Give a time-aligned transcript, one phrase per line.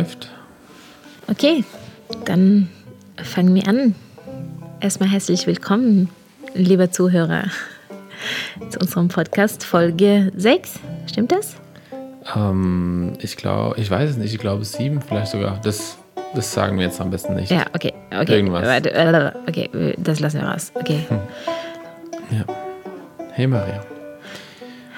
[0.00, 0.30] läuft.
[1.28, 1.64] Okay,
[2.24, 2.68] dann
[3.22, 3.94] fangen wir an.
[4.80, 6.08] Erstmal herzlich willkommen,
[6.54, 7.44] lieber Zuhörer,
[8.70, 10.80] zu unserem Podcast Folge 6.
[11.06, 11.56] Stimmt das?
[12.34, 15.60] Ähm, ich glaube, ich weiß es nicht, ich glaube sieben vielleicht sogar.
[15.62, 15.98] Das,
[16.34, 17.50] das sagen wir jetzt am besten nicht.
[17.50, 17.92] Ja, okay.
[18.10, 18.36] okay.
[18.36, 18.66] Irgendwas.
[18.66, 20.72] Warte, Okay, das lassen wir raus.
[20.74, 21.00] Okay.
[22.30, 22.44] Ja.
[23.32, 23.80] Hey Maria,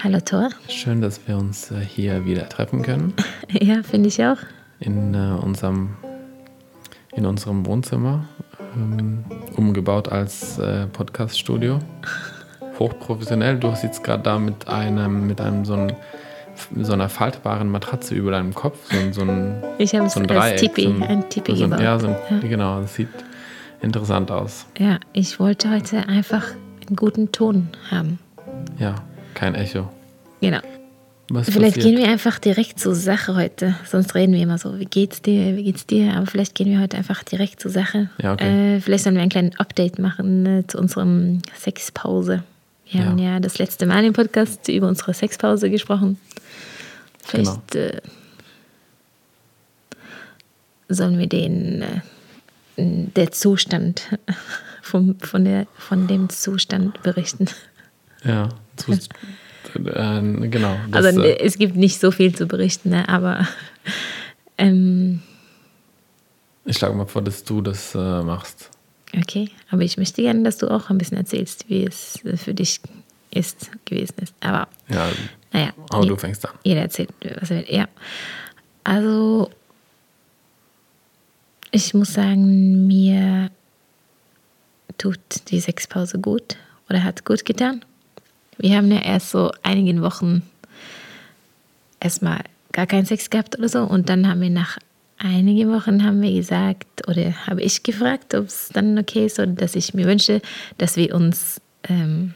[0.03, 0.51] Hallo Thor.
[0.69, 3.15] schön, dass wir uns äh, hier wieder treffen können
[3.51, 4.39] Ja, finde ich auch.
[4.83, 5.91] In äh, unserem
[7.15, 8.25] in unserem Wohnzimmer,
[8.75, 9.25] ähm,
[9.57, 11.79] umgebaut als äh, Podcaststudio.
[12.79, 13.59] Hochprofessionell.
[13.59, 15.93] Du sitzt gerade da mit einem mit einem so, ein,
[16.81, 20.21] so einer faltbaren Matratze über deinem Kopf, so, ein- so ein Ich habe es so
[20.21, 20.75] ein als Dreieck.
[20.75, 21.85] Tipi, so ein, ein Tipi so ein, gebaut.
[21.85, 22.17] Ja, so ein,
[22.49, 22.81] genau.
[22.81, 23.09] Das sieht
[23.83, 24.65] interessant aus.
[24.79, 26.47] Ja, ich wollte heute einfach
[26.87, 28.19] einen guten Ton haben.
[28.79, 28.95] Ja,
[29.35, 29.89] kein Echo.
[30.41, 30.61] Genau.
[31.29, 31.95] Was Vielleicht passiert?
[31.97, 33.75] gehen wir einfach direkt zur Sache heute.
[33.87, 36.15] Sonst reden wir immer so, wie geht's dir, wie geht's dir?
[36.15, 38.11] Aber vielleicht gehen wir heute einfach direkt zur Sache.
[38.21, 38.77] Ja, okay.
[38.77, 42.43] äh, vielleicht sollen wir einen kleinen Update machen äh, zu unserem Sexpause.
[42.91, 43.07] Wir Ja.
[43.07, 46.19] haben ja das letzte Mal im Podcast über unsere Sexpause gesprochen.
[47.31, 47.59] Genau.
[47.61, 48.01] Vielleicht äh,
[50.89, 52.01] sollen wir den äh,
[52.77, 54.03] der Zustand
[54.83, 57.47] vom, von, der, von dem Zustand berichten.
[58.25, 58.93] Ja, zu,
[59.77, 60.77] äh, genau.
[60.91, 63.09] Das, Also äh, es gibt nicht so viel zu berichten, ne?
[63.09, 63.47] aber
[64.59, 65.23] ähm,
[66.65, 68.71] ich schlage mal vor, dass du das äh, machst.
[69.17, 69.51] okay.
[69.71, 72.81] Aber ich möchte gerne, dass du auch ein bisschen erzählst, wie es äh, für dich
[73.31, 74.35] ist, gewesen ist.
[74.41, 75.09] Aber Ja,
[75.53, 76.53] naja, aber du fängst an.
[76.65, 77.11] jeder erzählt,
[77.41, 77.67] was er will.
[77.69, 77.89] Ja.
[78.85, 79.51] Also
[81.71, 83.51] ich muss sagen, mir
[84.99, 86.57] tut die Sexpause gut
[86.89, 87.85] oder hat gut getan.
[88.63, 90.43] Wir haben ja erst so einigen Wochen
[92.01, 92.41] erstmal
[92.73, 94.79] gar keinen Sex gehabt oder so und dann haben wir nach
[95.19, 99.49] einigen Wochen haben wir gesagt oder habe ich gefragt, ob es dann okay ist oder
[99.53, 100.41] dass ich mir wünsche,
[100.79, 102.35] dass wir uns ähm,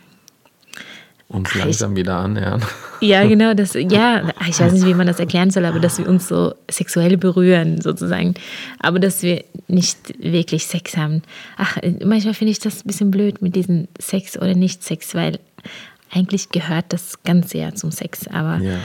[1.28, 2.62] Uns ich- langsam wieder annähern.
[3.00, 6.08] ja, genau, das, ja, ich weiß nicht, wie man das erklären soll, aber dass wir
[6.08, 8.34] uns so sexuell berühren, sozusagen.
[8.78, 11.22] Aber dass wir nicht wirklich Sex haben.
[11.56, 15.40] Ach, manchmal finde ich das ein bisschen blöd mit diesem Sex oder nicht Sex, weil
[16.10, 18.26] eigentlich gehört das Ganze ja zum Sex.
[18.28, 18.78] Aber ja.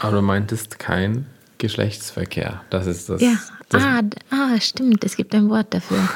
[0.00, 1.26] Aber du meintest kein
[1.58, 2.62] Geschlechtsverkehr.
[2.70, 3.20] Das ist das.
[3.20, 3.36] ja.
[3.68, 6.08] das ah, ah, stimmt, es gibt ein Wort dafür.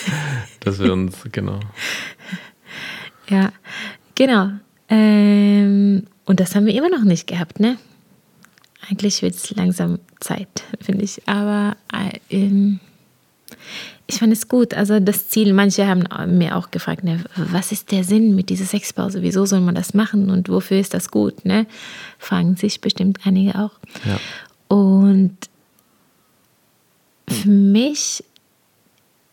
[0.60, 1.60] Dass wir uns, genau.
[3.28, 3.52] Ja,
[4.14, 4.50] genau.
[4.88, 7.76] Ähm, und das haben wir immer noch nicht gehabt, ne?
[8.88, 11.26] Eigentlich wird es langsam Zeit, finde ich.
[11.28, 12.80] Aber äh, ähm,
[14.06, 14.74] ich fand es gut.
[14.74, 16.04] Also das Ziel, manche haben
[16.38, 19.22] mir auch gefragt, ne, was ist der Sinn mit dieser Sexpause?
[19.22, 21.44] Wieso soll man das machen und wofür ist das gut?
[21.44, 21.66] Ne?
[22.18, 23.72] Fragen sich bestimmt einige auch.
[24.04, 24.18] Ja.
[24.68, 25.36] Und
[27.28, 28.22] für mich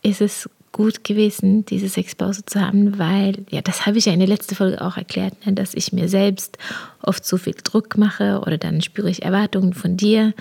[0.02, 4.18] ist es gut gewesen, diese Sexpause zu haben, weil, ja, das habe ich ja in
[4.18, 6.58] der letzten Folge auch erklärt, ne, dass ich mir selbst
[7.00, 10.34] oft zu viel Druck mache oder dann spüre ich Erwartungen von dir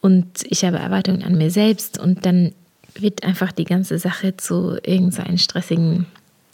[0.00, 2.52] und ich habe Erwartungen an mir selbst und dann
[2.94, 6.06] wird einfach die ganze Sache zu irgendeinem stressigen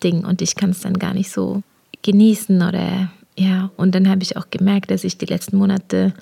[0.03, 1.63] Ding und ich kann es dann gar nicht so
[2.03, 6.15] genießen oder ja, und dann habe ich auch gemerkt, dass ich die letzten Monate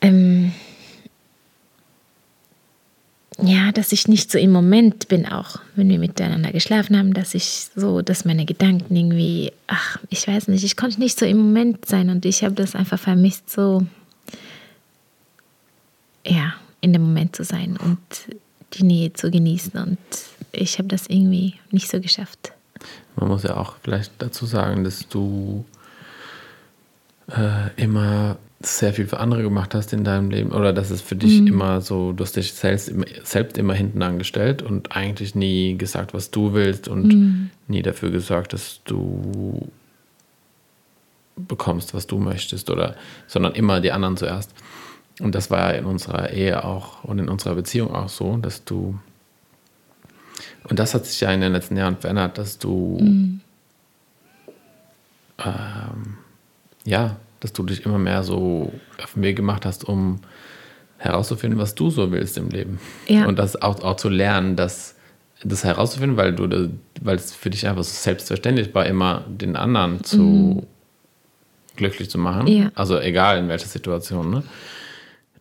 [0.00, 0.52] ähm,
[3.40, 5.60] ja, dass ich nicht so im Moment bin, auch.
[5.76, 10.48] Wenn wir miteinander geschlafen haben, dass ich so, dass meine Gedanken irgendwie, ach, ich weiß
[10.48, 13.86] nicht, ich konnte nicht so im Moment sein und ich habe das einfach vermisst, so,
[16.26, 17.98] ja, in dem Moment zu sein und
[18.74, 19.98] die Nähe zu genießen und
[20.52, 22.52] ich habe das irgendwie nicht so geschafft.
[23.16, 25.64] Man muss ja auch vielleicht dazu sagen, dass du
[27.28, 31.14] äh, immer sehr viel für andere gemacht hast in deinem Leben oder dass es für
[31.14, 35.76] dich immer so, du hast dich selbst, immer- selbst immer hinten angestellt und eigentlich nie
[35.78, 39.68] gesagt, was du willst und nie dafür gesorgt, dass du
[41.36, 42.96] bekommst, was du möchtest oder,
[43.28, 44.50] sondern immer die anderen zuerst.
[45.20, 48.64] Und das war ja in unserer Ehe auch und in unserer Beziehung auch so, dass
[48.64, 48.98] du
[50.68, 52.98] und das hat sich ja in den letzten Jahren verändert, dass du
[55.44, 56.18] ähm,
[56.84, 58.72] ja, dass du dich immer mehr so
[59.02, 60.20] auf den Weg gemacht hast, um
[60.98, 62.80] herauszufinden, was du so willst im Leben.
[63.06, 63.26] Ja.
[63.26, 64.96] Und das auch, auch zu lernen, dass
[65.44, 70.02] das herauszufinden, weil du weil es für dich einfach so selbstverständlich war, immer den anderen
[70.02, 70.66] zu
[71.76, 72.48] glücklich zu machen.
[72.48, 72.72] Ja.
[72.74, 74.30] Also egal in welcher Situation.
[74.30, 74.42] Ne?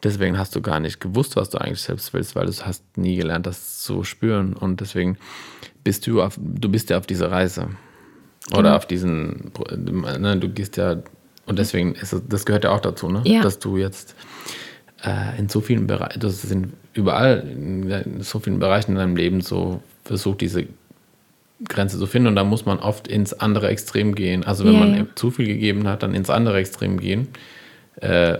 [0.03, 3.15] Deswegen hast du gar nicht gewusst, was du eigentlich selbst willst, weil du hast nie
[3.15, 4.53] gelernt, das zu spüren.
[4.53, 5.17] Und deswegen
[5.83, 7.69] bist du auf, du bist ja auf dieser Reise.
[8.51, 8.75] Oder Genau.
[8.75, 9.51] auf diesen,
[10.19, 10.97] ne, du gehst ja,
[11.45, 13.21] und deswegen ist es, das gehört ja auch dazu, ne?
[13.25, 13.41] Ja.
[13.41, 14.15] dass du jetzt
[15.03, 19.41] äh, in so vielen Bereichen, das sind überall in so vielen Bereichen in deinem Leben
[19.41, 20.65] so versucht, diese
[21.67, 24.43] Grenze zu finden und da muss man oft ins andere Extrem gehen.
[24.43, 25.05] Also wenn Ja, man ja.
[25.15, 27.27] zu viel gegeben hat, dann ins andere Extrem gehen
[27.99, 28.37] äh,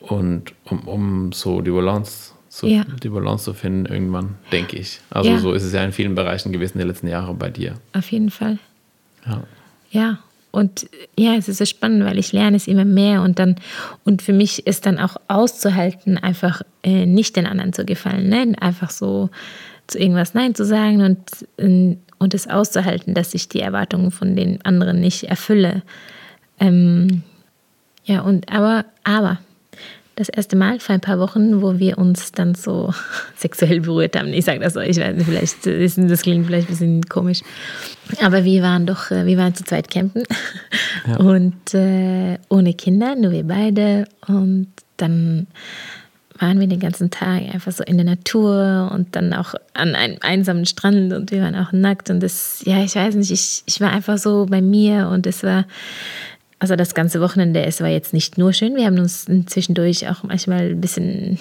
[0.00, 2.84] und um, um so die Balance, so Ja.
[3.02, 5.00] die Balance zu finden irgendwann, denke ich.
[5.10, 5.38] Also Ja.
[5.38, 7.74] so ist es ja in vielen Bereichen gewesen die letzten Jahre bei dir.
[7.92, 8.58] Auf jeden Fall.
[9.26, 9.42] Ja.
[9.92, 10.18] Ja,
[10.52, 10.88] und
[11.18, 13.56] ja, es ist so spannend, weil ich lerne es immer mehr und dann,
[14.04, 18.54] und für mich ist dann auch auszuhalten, einfach äh, nicht den anderen zu gefallen, ne?
[18.60, 19.30] einfach so
[19.88, 21.18] zu irgendwas Nein zu sagen und,
[21.58, 25.82] äh, und es auszuhalten, dass ich die Erwartungen von den anderen nicht erfülle.
[26.60, 27.22] Ähm,
[28.04, 29.38] ja, und aber, aber,
[30.20, 32.92] das erste Mal vor ein paar Wochen, wo wir uns dann so
[33.36, 34.28] sexuell berührt haben.
[34.28, 37.40] Ich sage das so, ich weiß nicht, vielleicht ist, das klingt vielleicht ein bisschen komisch.
[38.22, 40.24] Aber wir waren doch, äh, wir waren zu zweit campen
[41.06, 41.16] Ja.
[41.18, 44.06] und äh, ohne Kinder, nur wir beide.
[44.26, 45.46] Und dann
[46.40, 50.16] waren wir den ganzen Tag einfach so in der Natur und dann auch an einem
[50.20, 52.10] einsamen Strand und wir waren auch nackt.
[52.10, 55.42] Und das, ja, ich weiß nicht, ich, ich war einfach so bei mir und es
[55.42, 55.66] war,
[56.60, 60.22] also das ganze Wochenende, es war jetzt nicht nur schön, wir haben uns zwischendurch auch
[60.22, 61.38] manchmal ein bisschen,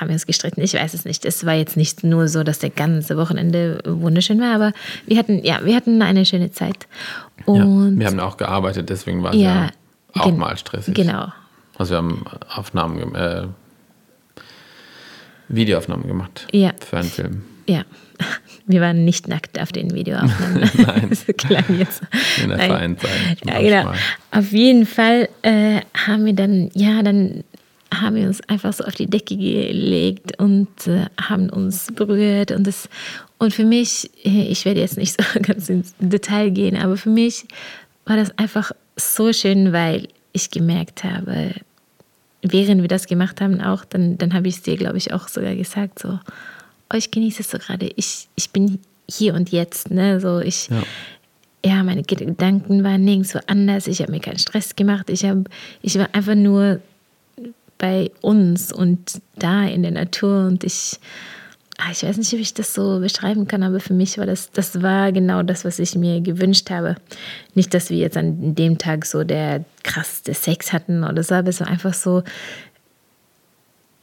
[0.00, 1.24] haben wir uns gestritten, ich weiß es nicht.
[1.24, 4.72] Es war jetzt nicht nur so, dass der ganze Wochenende wunderschön war, aber
[5.06, 6.88] wir hatten, ja, wir hatten eine schöne Zeit.
[7.46, 7.52] ja.
[7.64, 9.68] Und Wir haben auch gearbeitet, deswegen war es Ja,
[10.14, 10.94] ja, auch mal stressig.
[10.94, 11.28] genau,
[11.78, 12.24] Also wir haben
[12.54, 13.46] Aufnahmen, äh,
[15.48, 16.70] Videoaufnahmen gemacht Ja.
[16.78, 17.42] für einen Film.
[17.70, 17.84] Ja.
[18.66, 20.70] Wir waren nicht nackt auf den Videoaufnahmen.
[20.76, 21.10] Nein.
[21.36, 22.02] Klang jetzt.
[22.42, 22.96] In der Nein.
[23.44, 23.92] Ja, genau.
[24.30, 27.42] Auf jeden Fall äh, haben wir dann, ja, dann
[27.92, 32.52] haben wir uns einfach so auf die Decke gelegt und äh, haben uns berührt.
[32.52, 32.88] Und, das,
[33.38, 37.10] und für mich, äh, ich werde jetzt nicht so ganz ins Detail gehen, aber für
[37.10, 37.46] mich
[38.04, 41.54] war das einfach so schön, weil ich gemerkt habe,
[42.42, 45.26] während wir das gemacht haben, auch, dann, dann habe ich es dir, glaube ich, auch
[45.26, 46.20] sogar gesagt, so,
[46.92, 47.90] oh, ich genieße es so gerade.
[47.96, 48.78] Ich, ich bin
[49.08, 50.20] hier und jetzt, ne?
[50.20, 50.82] So, ich, Ja.
[51.64, 53.86] ja, meine Gedanken waren nirgendwo anders.
[53.86, 55.10] Ich habe mir keinen Stress gemacht.
[55.10, 55.38] Ich, hab,
[55.82, 56.80] ich war einfach nur
[57.78, 61.00] bei uns und da in der Natur und ich,
[61.78, 64.50] ah, ich weiß nicht, wie ich das so beschreiben kann, aber für mich war das,
[64.52, 66.96] das war genau das, was ich mir gewünscht habe.
[67.54, 71.48] Nicht, dass wir jetzt an dem Tag so der krasseste Sex hatten oder so, aber
[71.48, 72.22] es war einfach so,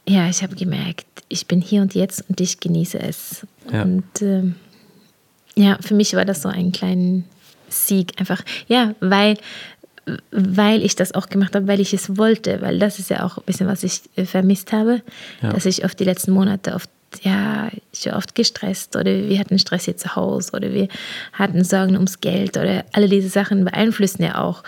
[0.08, 3.46] ja, ich habe gemerkt, ich bin hier und jetzt und ich genieße es.
[3.72, 3.82] Ja.
[3.82, 4.54] Und ähm,
[5.54, 7.22] ja, für mich war das so ein kleiner
[7.68, 8.42] Sieg einfach.
[8.68, 9.36] Ja, weil,
[10.30, 13.36] weil ich das auch gemacht habe, weil ich es wollte, weil das ist ja auch
[13.36, 15.02] ein bisschen, was ich äh, vermisst habe,
[15.42, 15.52] Ja.
[15.52, 16.88] dass ich oft die letzten Monate oft,
[17.22, 20.88] ja, ich war oft gestresst oder wir hatten Stress hier zu Hause oder wir
[21.34, 24.62] hatten Sorgen ums Geld oder alle diese Sachen beeinflussen ja auch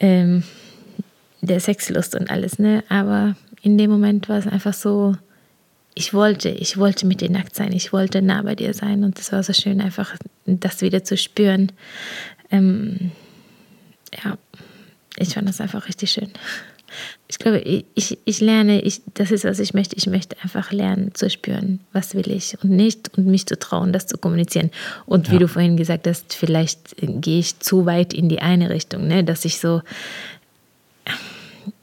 [0.00, 0.42] ähm,
[1.42, 2.82] der Sexlust und alles, ne?
[2.90, 5.14] Aber in dem Moment war es einfach so,
[5.94, 9.18] ich wollte, ich wollte mit dir nackt sein, ich wollte nah bei dir sein und
[9.18, 10.14] es war so schön, einfach
[10.46, 11.72] das wieder zu spüren.
[12.50, 13.10] Ähm,
[14.24, 14.38] ja,
[15.16, 16.30] ich fand das einfach richtig schön.
[17.28, 19.94] Ich glaube, ich, ich, lerne, ich, das ist, was ich möchte.
[19.94, 23.92] Ich möchte einfach lernen zu spüren, was will ich und nicht und mich zu trauen,
[23.92, 24.70] das zu kommunizieren.
[25.06, 25.40] Und wie Ja.
[25.40, 29.22] du vorhin gesagt hast, vielleicht gehe ich zu weit in die eine Richtung, ne?
[29.22, 29.82] dass ich so.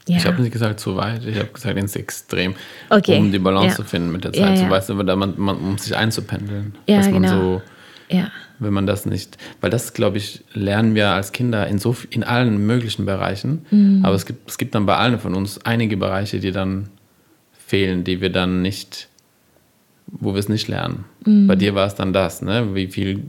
[0.08, 2.54] Ja, Ich habe nicht gesagt zu weit, ich habe gesagt ins Extrem,
[2.88, 3.74] Okay, um die Balance ja.
[3.76, 4.58] zu finden mit der Ja, Zeit.
[4.58, 4.64] ja.
[4.64, 6.74] So, weißt du, da man, man, um sich einzupendeln.
[6.86, 7.34] Ja, dass man genau.
[7.40, 7.62] so,
[8.10, 11.94] ja, wenn man das nicht, weil das, glaube ich, lernen wir als Kinder in, so,
[12.10, 13.66] in allen möglichen Bereichen.
[13.70, 14.00] Mhm.
[14.04, 16.88] Aber es gibt, es gibt dann bei allen von uns einige Bereiche, die dann
[17.52, 19.08] fehlen, die wir dann nicht,
[20.06, 21.04] wo wir es nicht lernen.
[21.26, 21.46] Mhm.
[21.46, 22.74] Bei dir war es dann das, ne?
[22.74, 23.24] wie viel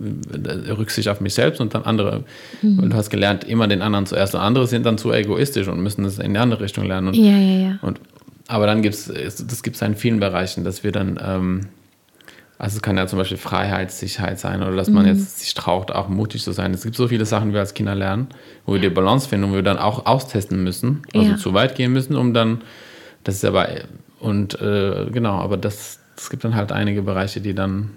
[0.00, 2.24] Rücksicht auf mich selbst und dann andere.
[2.62, 2.78] Mhm.
[2.80, 4.34] Und du hast gelernt, immer den anderen zuerst.
[4.34, 7.08] Und andere sind dann zu egoistisch und müssen es in die andere Richtung lernen.
[7.08, 7.78] Und, ja, ja, ja.
[7.82, 8.00] und,
[8.48, 11.60] aber dann gibt es, das gibt es in vielen Bereichen, dass wir dann, ähm,
[12.58, 14.94] also es kann ja zum Beispiel Freiheit, Sicherheit sein oder dass Mhm.
[14.94, 16.74] man jetzt sich traut, auch mutig zu sein.
[16.74, 18.28] Es gibt so viele Sachen, die wir als Kinder lernen,
[18.66, 21.92] wo wir die Balance finden und wir dann auch austesten müssen, also zu weit gehen
[21.92, 22.62] müssen, um dann,
[23.22, 23.68] das ist aber,
[24.20, 27.90] und äh, genau, aber das, es gibt dann halt einige Bereiche, die dann,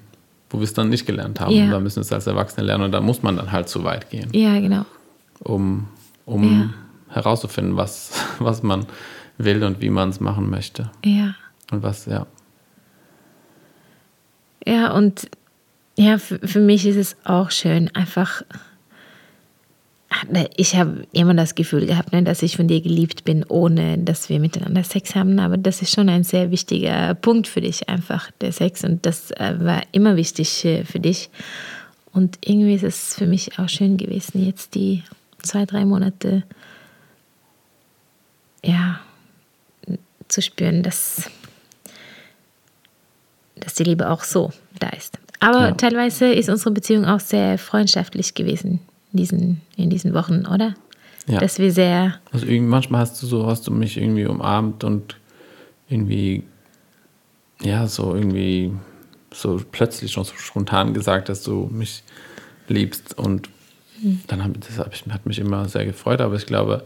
[0.50, 1.54] wo wir es dann nicht gelernt haben.
[1.54, 1.66] Ja.
[1.66, 3.84] Und da müssen wir es als Erwachsene lernen und da muss man dann halt zu
[3.84, 4.86] weit gehen Ja, genau.
[5.40, 5.88] um,
[6.26, 6.74] um
[7.10, 8.86] herauszufinden, was, was man
[9.38, 10.92] will und wie man es machen möchte.
[11.04, 11.36] Ja.
[11.72, 12.28] Und was, ja.
[14.66, 15.30] Ja, und
[15.98, 18.44] ja, für, für mich ist es auch schön, einfach.
[20.56, 24.30] Ich habe immer das Gefühl gehabt, ne, dass ich von dir geliebt bin, ohne dass
[24.30, 25.40] wir miteinander Sex haben.
[25.40, 28.84] Aber das ist schon ein sehr wichtiger Punkt für dich, einfach der Sex.
[28.84, 31.30] Und das äh, war immer wichtig äh, für dich.
[32.14, 35.04] Und irgendwie ist es für mich auch schön gewesen, jetzt die
[35.44, 36.44] zwei, drei Monate,
[38.64, 39.00] ja,
[40.28, 41.30] zu spüren, dass,
[43.56, 45.20] dass die Liebe auch so da ist.
[45.40, 45.72] Aber Ja.
[45.74, 48.80] teilweise ist unsere Beziehung auch sehr freundschaftlich gewesen
[49.18, 50.76] diesen, in diesen Wochen, oder?
[51.28, 51.40] Ja.
[51.40, 55.18] Dass wir sehr, Also manchmal hast du so, hast du mich irgendwie umarmt und
[55.90, 56.44] irgendwie,
[57.62, 58.72] ja, so irgendwie,
[59.34, 62.04] so plötzlich schon so spontan gesagt, dass du mich
[62.70, 63.18] liebst.
[63.18, 63.50] Und
[64.28, 66.84] dann hab, das hab ich, hat mich immer sehr gefreut, aber ich glaube,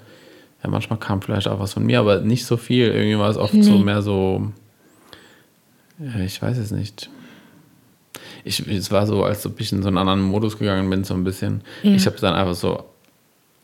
[0.63, 2.87] ja, manchmal kam vielleicht auch was von mir, aber nicht so viel.
[2.87, 3.83] Irgendwie war es oft so Nee.
[3.83, 4.51] mehr so,
[5.99, 7.09] ja, ich weiß es nicht.
[8.43, 11.13] Ich, es war so, als ob ich in so einen anderen Modus gegangen bin, so
[11.13, 11.61] ein bisschen.
[11.83, 11.91] Ja.
[11.95, 12.85] Ich habe dann einfach so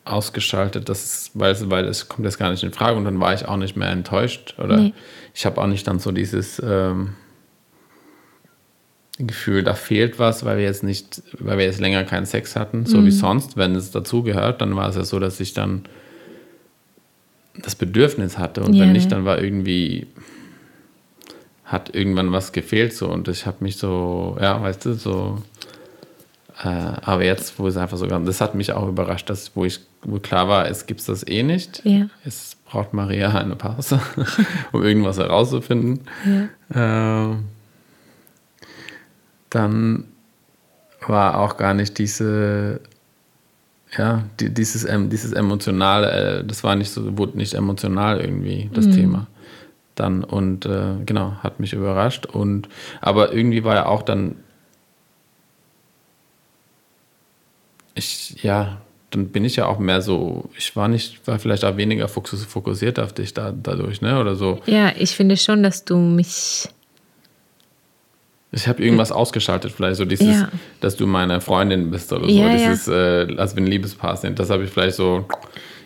[0.05, 3.19] ausgeschaltet, das ist, weil, es- weil es kommt jetzt gar nicht in Frage und dann
[3.19, 4.93] war ich auch nicht mehr enttäuscht oder Nee.
[5.33, 7.15] ich habe auch nicht dann so dieses ähm,
[9.19, 12.85] Gefühl, da fehlt was, weil wir jetzt nicht, weil wir jetzt länger keinen Sex hatten,
[12.85, 13.05] so Mhm.
[13.07, 13.57] wie sonst.
[13.57, 15.83] Wenn es dazugehört, dann war es ja so, dass ich dann
[17.59, 19.17] das Bedürfnis hatte und Ja, wenn nicht, ja.
[19.17, 20.05] dann war irgendwie
[21.67, 25.43] hat irgendwann was gefehlt so und ich habe mich so, ja, weißt du, so
[26.63, 29.79] äh, aber jetzt, wo es einfach so das hat mich auch überrascht, dass wo ich,
[30.01, 31.81] wo klar war, es gibt das eh nicht.
[31.85, 32.07] Ja.
[32.25, 33.99] Es braucht Maria eine Pause,
[34.71, 36.01] um irgendwas herauszufinden.
[36.73, 37.35] ja, Äh,
[39.49, 40.05] dann
[41.07, 42.81] war auch gar nicht diese,
[43.97, 48.69] ja, die, dieses, ähm, dieses emotionale, äh, das war nicht so, wurde nicht emotional irgendwie
[48.73, 49.27] das Thema.
[49.97, 52.25] Dann und äh, genau, hat mich überrascht.
[52.25, 52.69] Und
[53.01, 54.35] aber irgendwie war ja auch dann
[57.95, 58.77] ich, ja,
[59.09, 62.45] dann bin ich ja auch mehr so, ich war nicht, war vielleicht auch weniger fokus-
[62.45, 64.19] fokussiert auf dich da, dadurch, ne?
[64.19, 64.59] Oder so.
[64.65, 66.67] ja, ich finde schon, dass du mich,
[68.51, 70.49] Ich habe irgendwas ausgeschaltet, vielleicht so dieses, Ja.
[70.79, 72.51] dass du meine Freundin bist oder so, Ja, ja.
[72.53, 74.37] dieses, äh, als wir ein Liebespaar sind.
[74.39, 75.25] Das habe ich vielleicht so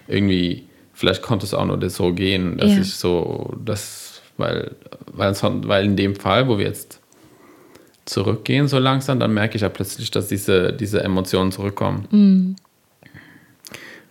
[0.07, 2.81] irgendwie, vielleicht konnte es auch nur das so gehen, dass Ja.
[2.81, 4.00] ich so, das,
[4.41, 5.33] weil, weil,
[5.67, 6.99] weil in dem Fall, wo wir jetzt
[8.05, 12.07] zurückgehen so langsam, dann merke ich ja plötzlich, dass diese, diese Emotionen zurückkommen.
[12.11, 12.55] Mhm.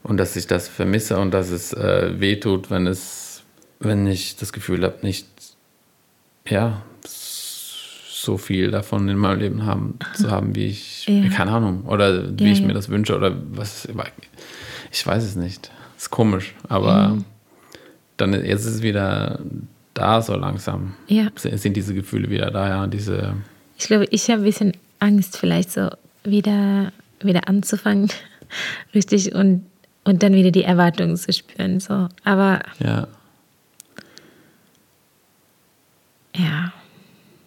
[0.03, 3.43] Und dass ich das vermisse und dass es äh, wehtut, wenn es,
[3.81, 5.27] wenn ich das Gefühl habe, nicht,
[6.49, 11.29] ja, so viel davon in meinem Leben haben, zu haben, wie ich, Ja.
[11.31, 12.67] keine Ahnung, oder wie Ja, ich ja.
[12.67, 13.89] mir das wünsche oder was,
[14.93, 15.71] ich weiß es nicht.
[15.97, 17.25] Ist komisch, aber Mhm.
[18.17, 19.41] dann jetzt ist es wieder
[20.01, 20.95] da so langsam.
[21.09, 23.35] ja, Sind diese Gefühle wieder da, ja, diese,
[23.79, 25.89] ich glaube, ich habe ein bisschen Angst, vielleicht so
[26.25, 26.93] wieder,
[27.23, 28.11] wieder anzufangen,
[28.95, 29.65] richtig, und,
[30.05, 33.07] und dann wieder die Erwartungen zu spüren, so, aber ja,
[36.37, 36.73] ja,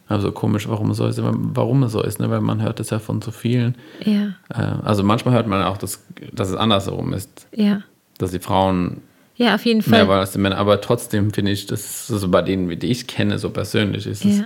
[0.08, 2.30] also komisch, warum es so ist, warum es so ist, ne?
[2.30, 3.76] weil man hört es ja von so vielen.
[4.04, 7.82] ja, Äh, Also manchmal hört man auch, dass, dass es andersherum ist, ja,
[8.18, 9.02] dass die Frauen
[9.36, 12.30] ja, auf jeden mehr Fall, wollen als die Männer, aber trotzdem finde ich, dass also
[12.30, 14.46] bei denen, die ich kenne, so persönlich, ist ja,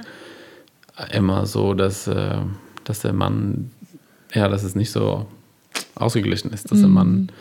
[0.97, 2.37] es immer so, dass, äh,
[2.83, 3.71] dass der Mann,
[4.33, 5.27] ja, dass es nicht so
[5.95, 6.93] ausgeglichen ist, dass der Mhm.
[6.93, 7.31] Mann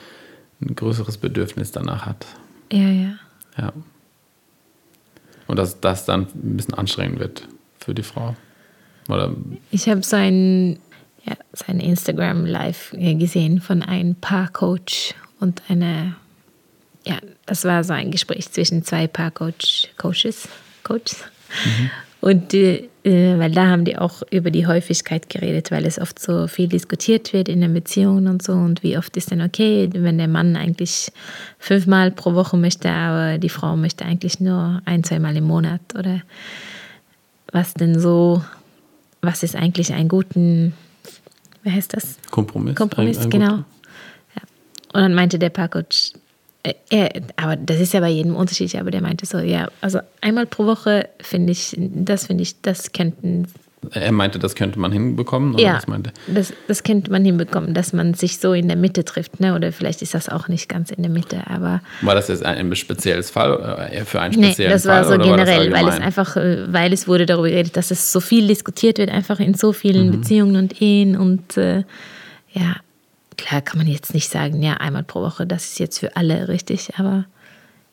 [0.61, 2.27] ein größeres Bedürfnis danach hat.
[2.73, 3.15] ja, ja,
[3.59, 3.73] Ja.
[5.47, 7.47] Und dass das dann ein bisschen anstrengend wird
[7.79, 8.35] für die Frau.
[9.09, 9.33] Oder
[9.71, 10.81] Ich habe sein,
[11.25, 16.17] ja, sein Instagram Live gesehen von einem Paarcoach und einer,
[17.07, 20.49] ja, das war so ein Gespräch zwischen zwei Paarcoach Coaches,
[20.83, 21.25] Coaches.
[22.21, 26.49] Und äh, weil da haben die auch über die Häufigkeit geredet, weil es oft so
[26.49, 28.53] viel diskutiert wird in den Beziehungen und so.
[28.55, 31.13] Und wie oft ist denn okay, wenn der Mann eigentlich
[31.61, 36.23] fünfmal pro Woche möchte, aber die Frau möchte eigentlich nur ein, zweimal im Monat oder
[37.53, 38.43] was denn so,
[39.21, 40.73] was ist eigentlich ein guten,
[41.63, 42.17] wie heißt das?
[42.33, 42.75] Kompromiss.
[42.75, 43.53] Kompromiss, Ein- ein genau.
[43.55, 44.43] Ja.
[44.95, 46.19] Und dann meinte der Paarcoach, äh,
[46.91, 50.47] er, aber das ist ja bei jedem unterschiedlich, aber der meinte so, ja, also einmal
[50.47, 53.47] pro Woche finde ich, das finde ich, das könnten,
[53.93, 55.55] Er meinte, das könnte man hinbekommen.
[55.55, 55.81] Oder ja,
[56.27, 59.55] das, das könnte man hinbekommen, dass man sich so in der Mitte trifft, ne?
[59.55, 62.57] oder vielleicht ist das auch nicht ganz in der Mitte, aber War das jetzt ein,
[62.57, 65.05] ein spezielles Fall äh, für einen Nee, speziellen das war Fall?
[65.05, 68.11] so war das generell, weil es einfach, äh, weil es wurde darüber geredet, dass es
[68.11, 70.11] so viel diskutiert wird, einfach in so vielen Mhm.
[70.13, 71.85] Beziehungen und Ehen und äh,
[72.53, 72.77] ja,
[73.37, 76.49] klar kann man jetzt nicht sagen, ja, einmal pro Woche, das ist jetzt für alle
[76.49, 77.27] richtig, aber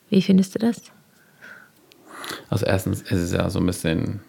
[0.09, 0.81] wie findest du das?
[2.50, 4.21] Also erstens ist es ja so ein bisschen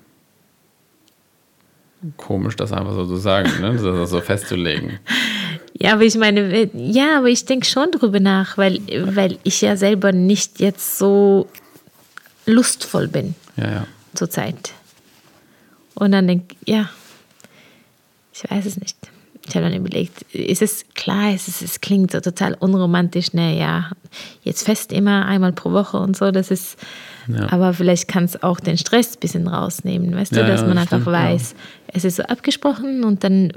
[2.17, 3.77] komisch, das einfach so zu sagen, ne?
[3.77, 4.99] das so festzulegen.
[5.77, 8.81] Ja, aber ich meine, ja, aber ich denke schon drüber nach, weil,
[9.17, 11.49] weil ich ja selber nicht jetzt so
[12.47, 13.87] lustvoll bin Ja, ja.
[14.15, 14.73] zurzeit.
[15.95, 16.89] Und dann denke ich, ja,
[18.33, 18.97] ich weiß es nicht.
[19.47, 23.59] Ich habe dann überlegt, ist es klar, es, ist, es klingt so total unromantisch, ne,
[23.59, 23.91] ja,
[24.43, 26.79] jetzt fest immer einmal pro Woche und so, das ist,
[27.29, 27.53] ja.
[27.53, 30.67] aber vielleicht kann es auch den Stress ein bisschen rausnehmen, weißt ja, du, dass ja,
[30.67, 31.55] man einfach stimmt, weiß,
[31.89, 33.53] es ist so abgesprochen und dann,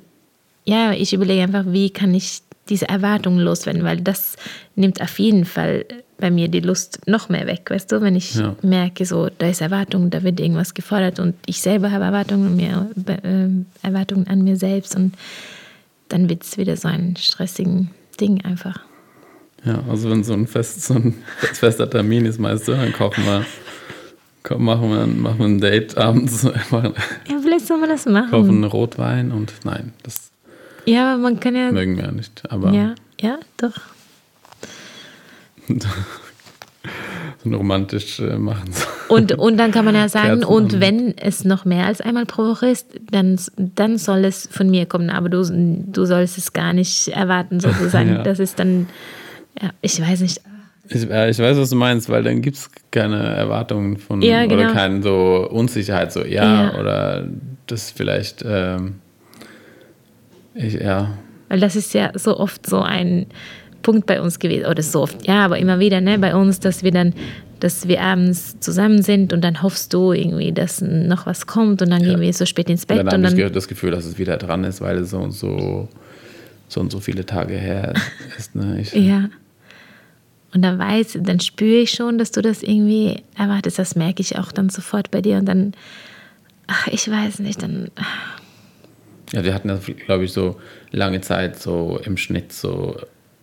[0.66, 4.36] ja, ich überlege einfach, wie kann ich diese Erwartungen loswerden, weil das
[4.76, 5.86] nimmt auf jeden Fall
[6.18, 8.56] bei mir die Lust noch mehr weg, weißt du, wenn ich ja.
[8.62, 12.90] merke, so, da ist Erwartung, da wird irgendwas gefordert und ich selber habe Erwartungen, mir,
[13.08, 15.14] äh, Erwartungen an mir selbst und
[16.10, 18.80] dann wird es wieder so ein stressigen Ding einfach.
[19.64, 21.16] Ja, also wenn so ein, fest, so ein
[21.54, 23.46] fester Termin ist, meinst du, dann kochen wir,
[24.44, 26.44] kochen, machen, wir, machen wir ein Date abends.
[26.72, 26.94] ja,
[27.42, 28.32] vielleicht soll man das machen.
[28.32, 30.32] Kaufen Rotwein und nein, das
[30.88, 31.70] ja, man kann ja.
[31.72, 32.44] Mögen wir ja nicht.
[32.50, 33.74] Aber ja, ja, doch.
[37.44, 38.70] so romantisch äh, machen.
[39.10, 42.44] Und, und dann kann man ja sagen, und wenn es noch mehr als einmal pro
[42.44, 45.10] Woche ist, dann, dann soll es von mir kommen.
[45.10, 48.10] Aber du, du sollst es gar nicht erwarten, sozusagen.
[48.16, 48.24] ja.
[48.24, 48.88] Das ist dann,
[49.62, 50.42] ja, ich weiß nicht.
[50.90, 54.46] Ich, äh, ich weiß, was du meinst, weil dann gibt es keine Erwartungen von ja,
[54.46, 54.64] genau.
[54.64, 56.80] oder keine so Unsicherheit, so ja, ja.
[56.80, 57.28] oder
[57.68, 58.44] das vielleicht.
[58.48, 58.96] Ähm,
[60.54, 61.18] ich, ja.
[61.50, 63.28] Weil das ist ja so oft so ein
[63.82, 66.84] Punkt bei uns gewesen, oder so oft, ja, aber immer wieder ne, bei uns, dass
[66.84, 67.14] wir dann,
[67.60, 71.90] dass wir abends zusammen sind und dann hoffst du irgendwie, dass noch was kommt und
[71.90, 72.12] dann ja.
[72.12, 73.00] gehen wir so spät ins Bett.
[73.00, 75.32] Und dann habe ich das Gefühl, dass es wieder dran ist, weil es so und
[75.32, 75.88] so,
[76.68, 77.94] so und so viele Tage her
[78.38, 78.56] ist.
[78.56, 78.80] Ne?
[78.82, 79.30] Ich, ja.
[80.54, 83.80] Und dann weiß, dann spüre ich schon, dass du das irgendwie erwartest.
[83.80, 85.38] Das merke ich auch dann sofort bei dir.
[85.38, 85.74] Und dann,
[86.68, 87.92] ach, ich weiß nicht, dann.
[89.34, 90.60] Ja, wir hatten das, glaube ich, so
[90.92, 92.96] lange Zeit so im Schnitt so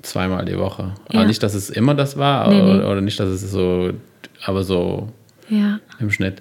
[0.05, 0.93] zweimal die Woche.
[1.11, 1.21] Ja.
[1.21, 2.85] Aber nicht, dass es immer das war, nee, oder, nee.
[2.85, 3.91] oder, nicht, dass es so,
[4.45, 5.09] aber so
[5.49, 5.81] ja.
[5.99, 6.41] im Schnitt.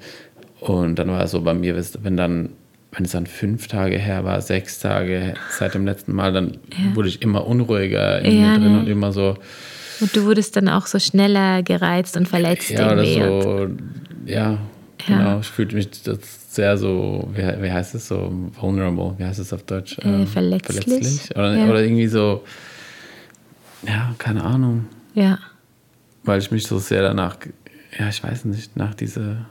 [0.60, 2.50] Und dann war es so bei mir, wenn dann,
[2.92, 6.96] wenn es dann fünf Tage her war, sechs Tage seit dem letzten Mal, dann ja.
[6.96, 8.80] wurde ich immer unruhiger in mir drin nee.
[8.80, 9.36] und immer so.
[10.00, 12.70] Und du wurdest dann auch so schneller gereizt und verletzt.
[12.70, 13.68] Ja, oder so,
[14.26, 14.58] ja,
[15.06, 15.40] genau.
[15.40, 15.90] Ich fühlte mich
[16.50, 19.98] sehr so, wie, wie heißt es so, vulnerable, wie heißt es auf Deutsch?
[20.00, 20.84] Äh, ähm, verletzlich.
[20.84, 21.32] verletzlich.
[21.36, 22.44] Oder, oder irgendwie so,
[23.88, 24.86] ja, keine Ahnung.
[25.14, 25.40] Ja.
[26.24, 27.38] Weil ich mich so sehr danach,
[27.98, 29.46] ja, ich weiß nicht, nach dieser.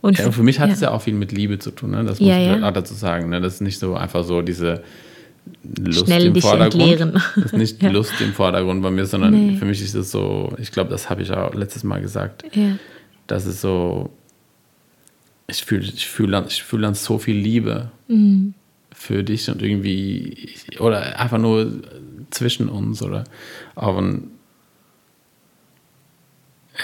[0.00, 0.74] Und ja, für mich hat ja.
[0.74, 2.04] es ja auch viel mit Liebe zu tun, ne?
[2.04, 3.30] das muss ja, ich auch dazu sagen.
[3.30, 3.40] Ne?
[3.40, 4.82] Das ist nicht so einfach so diese
[5.78, 6.82] Lust Schnell im Vordergrund.
[6.82, 7.12] Entleeren.
[7.36, 7.82] Das ist nicht.
[7.92, 9.56] Lust im Vordergrund bei mir, sondern nee.
[9.56, 12.76] für mich ist es so, ich glaube, das habe ich auch letztes Mal gesagt, ja.
[13.26, 14.10] dass es so,
[15.46, 18.54] ich fühle ich fühl dann, fühl dann so viel Liebe mhm.
[18.94, 21.82] Für dich und irgendwie, oder einfach nur
[22.30, 23.24] zwischen uns oder
[23.74, 24.30] auch ein,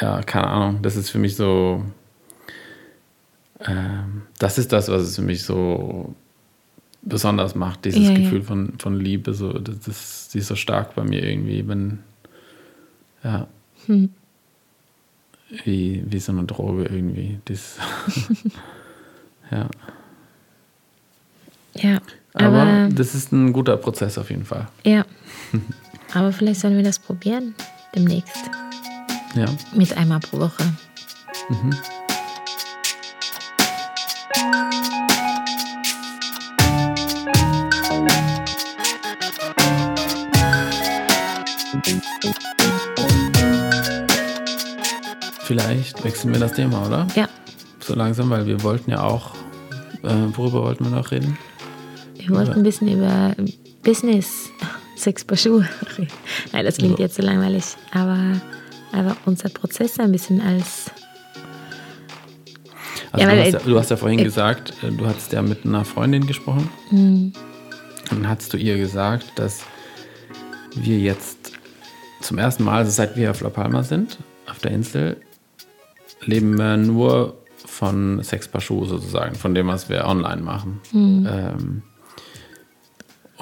[0.01, 1.85] ja, keine Ahnung, das ist für mich so,
[3.61, 6.15] ähm, das ist das, was es für mich so
[7.03, 8.45] besonders macht, dieses ja, Gefühl ja.
[8.45, 12.01] Von, von Liebe, so, das, das, die ist so stark bei mir irgendwie, wenn,
[13.25, 13.49] ja.
[13.87, 14.11] Hm
[15.65, 17.41] wie, wie so eine Droge irgendwie.
[17.45, 17.79] Das,
[19.51, 19.69] ja.
[21.81, 21.99] Ja.
[22.35, 24.69] Aber, aber, das ist ein guter Prozess auf jeden Fall.
[24.85, 25.05] Ja.
[26.15, 27.55] aber vielleicht sollen wir das probieren
[27.95, 28.51] demnächst.
[29.35, 29.47] Ja.
[29.75, 30.65] Mit einmal pro Woche.
[31.49, 31.75] Mhm.
[45.51, 47.09] vielleicht wechseln wir das Thema, oder?
[47.17, 47.29] Ja.
[47.81, 49.35] So langsam, weil wir wollten ja auch,
[50.05, 51.37] äh, worüber wollten wir noch reden?
[52.27, 53.35] Wir wollten ein bisschen über
[53.83, 54.51] Business,
[54.97, 55.69] Sex bei Schuhe.
[56.53, 57.03] Nein, das klingt so.
[57.03, 58.41] jetzt so langweilig, aber,
[58.93, 60.91] aber unser Prozess ein bisschen als.
[63.13, 65.43] Also ja, du, hast ja, du, hast ja, vorhin äh, gesagt, äh, du hattest ja
[65.43, 66.71] mit einer Freundin gesprochen.
[66.91, 67.33] Mhm.
[68.11, 69.63] Und dann hast du ihr gesagt, dass
[70.77, 71.53] wir jetzt
[72.21, 75.17] zum ersten Mal, also seit wir auf La Palma sind, auf der Insel,
[76.23, 80.81] leben wir nur von Sex Paschu sozusagen, von dem, was wir online machen.
[80.93, 81.29] Mhm.
[81.31, 81.83] Ähm,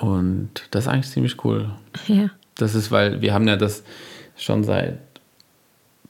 [0.01, 1.71] und das ist eigentlich ziemlich cool.
[2.07, 2.31] Ja.
[2.57, 3.85] Das ist, weil wir haben ja das
[4.37, 4.99] schon seit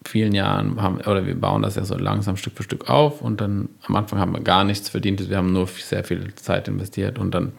[0.05, 3.40] vielen Jahren, haben, oder wir bauen das ja so langsam Stück für Stück auf und
[3.40, 7.18] dann am Anfang haben wir gar nichts verdient, wir haben nur sehr viel Zeit investiert
[7.18, 7.53] und dann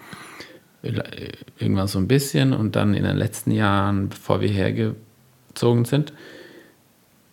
[0.82, 6.14] irgendwann so ein bisschen und dann in den letzten Jahren, bevor wir hergezogen sind,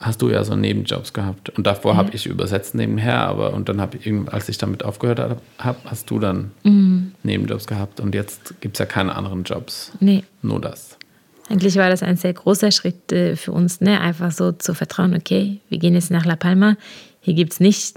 [0.00, 1.50] hast du ja so Nebenjobs gehabt.
[1.50, 1.98] Und davor mhm.
[1.98, 5.20] habe ich übersetzt nebenher, aber und dann habe ich, als ich damit aufgehört
[5.58, 7.12] habe, hast du dann mhm.
[7.22, 8.00] Nebenjobs gehabt.
[8.00, 9.92] Und jetzt gibt es ja keine anderen Jobs.
[10.00, 10.24] Nee.
[10.42, 10.98] Nur das.
[11.48, 14.00] Eigentlich war das ein sehr großer Schritt äh, für uns, ne?
[14.00, 16.76] einfach so zu vertrauen, okay, wir gehen jetzt nach La Palma.
[17.20, 17.96] Hier gibt es nicht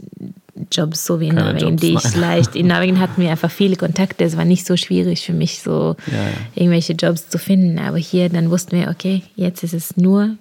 [0.72, 2.22] Jobs so wie in Keine Norwegen, Jobs, die ich nein.
[2.22, 2.56] leicht.
[2.56, 4.24] In Norwegen hatten wir einfach viele Kontakte.
[4.24, 6.30] Es war nicht so schwierig für mich, so Ja, ja.
[6.56, 7.80] irgendwelche Jobs zu finden.
[7.80, 10.36] Aber hier, dann wussten wir, okay, jetzt ist es nur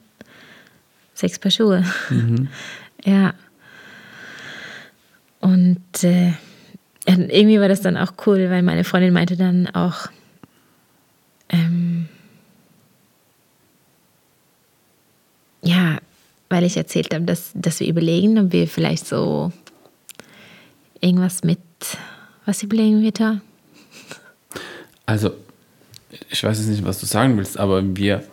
[1.18, 1.84] sechs Paar Schuhe.
[2.10, 2.48] Mhm.
[3.04, 3.32] Ja.
[5.40, 6.32] Und äh,
[7.06, 10.08] irgendwie war das dann auch cool, weil meine Freundin meinte dann auch,
[11.48, 12.08] ähm,
[15.62, 15.98] ja,
[16.48, 19.52] weil ich erzählt habe, dass, dass wir überlegen, ob wir vielleicht so
[21.00, 21.60] irgendwas mit,
[22.46, 23.40] was überlegen wir da?
[25.06, 25.30] Also,
[26.28, 28.24] ich weiß jetzt nicht, was du sagen willst, aber wir,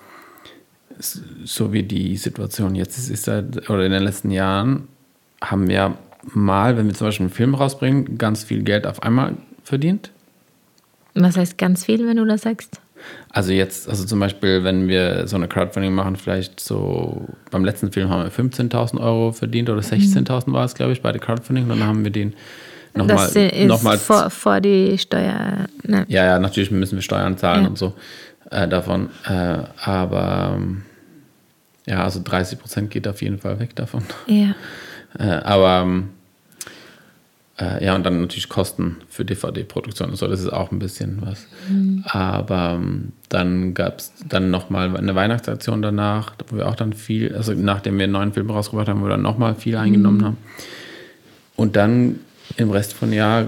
[1.00, 4.88] so wie die Situation jetzt ist, ist seit, oder in den letzten Jahren,
[5.42, 5.96] haben wir
[6.34, 10.12] mal, wenn wir zum Beispiel einen Film rausbringen, ganz viel Geld auf einmal verdient.
[11.14, 12.82] Was heißt ganz viel, wenn du das sagst?
[13.30, 17.92] Also jetzt, also zum Beispiel, wenn wir so eine Crowdfunding machen, vielleicht so, beim letzten
[17.92, 21.64] Film haben wir 15.000 Euro verdient oder 16.000 war es, glaube ich, bei der Crowdfunding.
[21.66, 22.34] Und dann haben wir den
[22.96, 25.68] nochmal, das ist nochmal vor, vor die Steuer.
[25.84, 26.06] Ne?
[26.08, 27.70] Ja, ja, natürlich müssen wir Steuern zahlen Ja.
[27.70, 27.94] und so
[28.52, 29.10] äh, davon.
[29.26, 30.84] Äh, aber ähm,
[31.86, 34.04] ja, also 30 Prozent geht auf jeden Fall weg davon.
[34.28, 34.56] Ja.
[35.18, 36.10] Äh, aber ähm,
[37.58, 41.22] äh, ja, und dann natürlich Kosten für DVD-Produktion und so, das ist auch ein bisschen
[41.22, 41.48] was.
[42.04, 47.34] Aber ähm, dann gab es dann nochmal eine Weihnachtsaktion danach, wo wir auch dann viel,
[47.34, 50.38] also nachdem wir einen neuen Film rausgebracht haben, wo wir dann nochmal viel eingenommen haben.
[51.56, 52.20] Und dann
[52.58, 53.46] im Rest von Jahr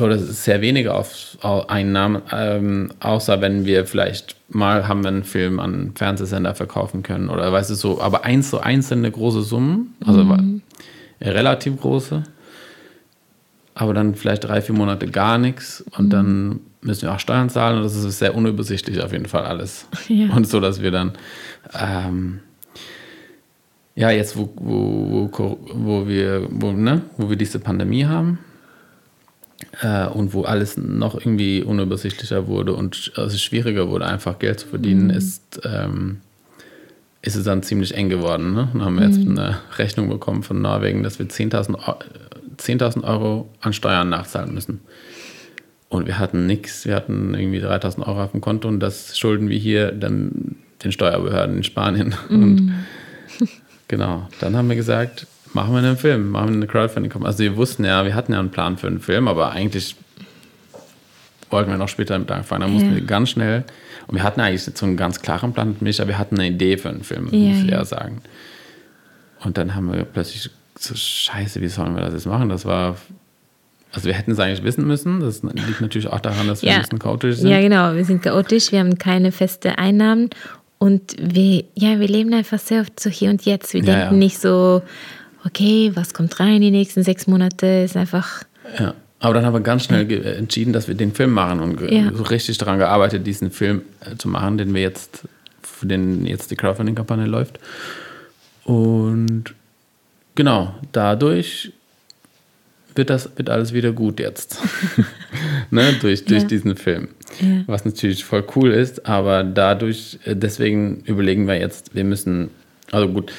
[0.00, 5.24] oder sehr wenige auf, au- Einnahmen, ähm, außer wenn wir vielleicht mal haben wir einen
[5.24, 9.94] Film an Fernsehsender verkaufen können oder weißt du so, aber eins so einzelne große Summen,
[10.06, 10.42] also wa-
[11.20, 12.22] relativ große,
[13.74, 17.78] aber dann vielleicht drei, vier Monate gar nichts und dann müssen wir auch Steuern zahlen
[17.78, 19.86] und das ist sehr unübersichtlich auf jeden Fall alles.
[20.08, 20.34] Ja.
[20.34, 21.12] Und so, dass wir dann
[21.78, 22.40] ähm,
[23.94, 28.38] ja, jetzt wo, wo, wo, wo, wir, wo, ne, wo wir diese Pandemie haben
[29.82, 34.68] äh, und wo alles noch irgendwie unübersichtlicher wurde und es schwieriger wurde, einfach Geld zu
[34.68, 36.20] verdienen, ist, ähm,
[37.22, 38.54] ist es dann ziemlich eng geworden.
[38.54, 38.68] Ne?
[38.72, 42.04] Dann haben wir jetzt eine Rechnung bekommen von Norwegen, dass wir 10.000 Eu-
[42.58, 44.80] 10.000 Euro an Steuern nachzahlen müssen.
[45.88, 49.48] Und wir hatten nichts, wir hatten irgendwie 3000 Euro auf dem Konto und das schulden
[49.48, 52.14] wir hier dann den Steuerbehörden in Spanien.
[52.28, 52.72] Und
[53.88, 57.12] genau, dann haben wir gesagt, machen wir einen Film, machen wir eine Crowdfunding.
[57.24, 59.96] Also wir wussten ja, wir hatten ja einen Plan für einen Film, aber eigentlich
[61.50, 62.62] wollten wir noch später damit anfangen.
[62.62, 62.96] Dann mussten Ja.
[62.96, 63.64] wir ganz schnell,
[64.06, 66.48] und wir hatten eigentlich so einen ganz klaren Plan mit mich, aber wir hatten eine
[66.48, 67.78] Idee für einen Film, Ja, muss ich ja.
[67.78, 68.22] eher sagen.
[69.44, 72.48] Und dann haben wir plötzlich so, scheiße, wie sollen wir das jetzt machen?
[72.48, 72.96] Das war,
[73.92, 75.20] also wir hätten es eigentlich wissen müssen.
[75.20, 76.76] Das liegt natürlich auch daran, dass wir Ja.
[76.76, 77.50] ein bisschen chaotisch sind.
[77.50, 77.94] ja, genau.
[77.94, 80.30] Wir sind chaotisch, wir haben keine feste Einnahmen
[80.78, 83.74] und wir, ja, wir leben einfach sehr oft so hier und jetzt.
[83.74, 84.82] Wir denken nicht so,
[85.44, 87.66] okay, was kommt rein die nächsten sechs Monate?
[87.84, 88.44] Ist einfach,
[88.78, 88.94] Ja.
[89.20, 92.10] Aber dann haben wir ganz schnell äh, entschieden, dass wir den Film machen und Ja.
[92.12, 95.20] so richtig daran gearbeitet, diesen Film äh, zu machen, den wir jetzt,
[95.62, 97.60] für den jetzt die Crowdfunding-Kampagne läuft.
[98.64, 99.44] Und
[100.34, 101.72] genau, dadurch
[102.94, 104.58] wird das wird alles wieder gut jetzt.
[105.70, 105.92] ne?
[106.00, 106.48] Durch, durch Ja.
[106.48, 107.08] diesen Film.
[107.40, 107.62] Ja.
[107.66, 112.50] Was natürlich voll cool ist, aber dadurch, äh, deswegen überlegen wir jetzt, wir müssen,
[112.90, 113.32] also gut,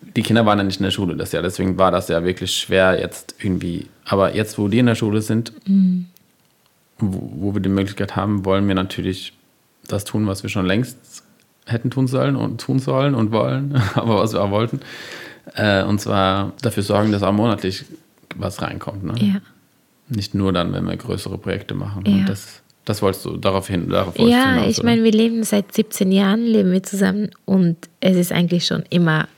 [0.00, 2.54] die Kinder waren ja nicht in der Schule das Jahr, deswegen war das ja wirklich
[2.54, 3.86] schwer jetzt irgendwie.
[4.04, 5.52] Aber jetzt, wo die in der Schule sind,
[6.98, 9.32] wo, wo wir die Möglichkeit haben, wollen wir natürlich
[9.86, 11.24] das tun, was wir schon längst
[11.66, 14.80] hätten tun sollen und tun sollen und wollen, aber was wir auch wollten.
[15.54, 17.84] Äh, und zwar dafür sorgen, dass auch monatlich
[18.36, 19.04] was reinkommt.
[19.04, 19.14] Ne?
[19.18, 19.40] ja.
[20.08, 22.04] Nicht nur dann, wenn wir größere Projekte machen.
[22.06, 22.12] Ja.
[22.12, 23.90] Und das, das wolltest du darauf hin.
[23.90, 28.16] Darauf Ja, hinaus, ich meine, wir leben seit 17 Jahren, leben wir zusammen und es
[28.16, 29.28] ist eigentlich schon immer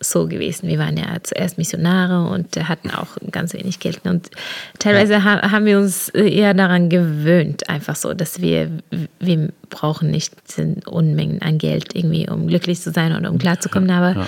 [0.00, 0.68] so gewesen.
[0.68, 4.00] Wir waren ja zuerst Missionare und hatten auch ganz wenig Geld.
[4.04, 4.30] Und
[4.78, 8.70] teilweise ha haben wir uns eher daran gewöhnt, einfach so, dass wir,
[9.18, 10.34] wir brauchen nicht
[10.86, 13.90] Unmengen an Geld irgendwie, um glücklich zu sein oder um klarzukommen.
[13.90, 14.26] Aber, ja.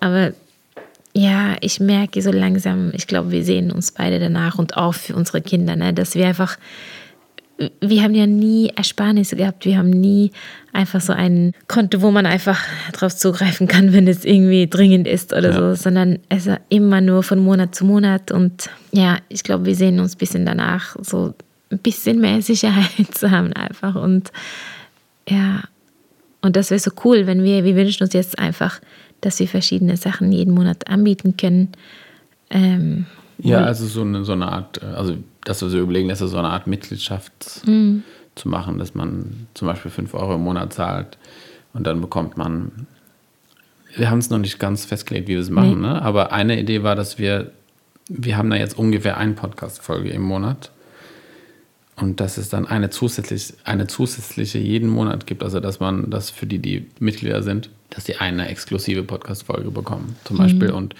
[0.00, 0.32] aber
[1.14, 5.14] ja, ich merke so langsam, ich glaube, wir sehen uns beide danach und auch für
[5.14, 6.58] unsere Kinder, ne, dass wir einfach
[7.80, 9.64] wir haben ja nie Ersparnisse gehabt.
[9.64, 10.30] Wir haben nie
[10.72, 15.32] einfach so ein Konto, wo man einfach drauf zugreifen kann, wenn es irgendwie dringend ist
[15.32, 15.74] oder Ja.
[15.74, 18.30] so, sondern es war immer nur von Monat zu Monat.
[18.30, 21.34] Und ja, ich glaube, wir sehen uns ein bisschen danach, so
[21.70, 23.96] ein bisschen mehr Sicherheit zu haben einfach.
[23.96, 24.30] Und
[25.28, 25.62] ja,
[26.40, 28.80] und das wäre so cool, wenn wir, wir wünschen uns jetzt einfach,
[29.20, 31.72] dass wir verschiedene Sachen jeden Monat anbieten können.
[32.50, 33.06] Ähm,
[33.38, 36.28] Ja, also so eine, so eine Art, äh, also dass wir so überlegen, dass wir
[36.28, 38.02] so eine Art Mitgliedschaft Mhm.
[38.34, 41.18] zu machen, dass man zum Beispiel 5 Euro im Monat zahlt
[41.72, 42.86] und dann bekommt man
[43.96, 45.88] wir haben es noch nicht ganz festgelegt, wie wir es machen, Nee.
[45.88, 46.02] ne?
[46.02, 47.50] aber eine Idee war, dass wir,
[48.08, 50.70] wir haben da jetzt ungefähr eine Podcast-Folge im Monat
[51.96, 56.30] und dass es dann eine zusätzliche, eine zusätzliche jeden Monat gibt, also dass man das
[56.30, 60.94] für die, die Mitglieder sind, dass die eine exklusive Podcast-Folge bekommen, zum Beispiel und